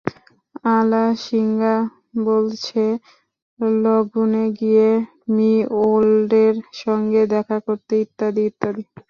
আলাসিঙ্গা 0.71 1.75
বলছে, 2.25 2.83
লণ্ডনে 3.79 4.45
গিয়ে 4.59 4.89
মি 5.35 5.51
ওল্ডের 5.83 6.55
সঙ্গে 6.81 7.21
দেখা 7.33 7.57
করতে, 7.67 7.93
ইত্যাদি 8.05 8.41
ইত্যাদি। 8.49 8.81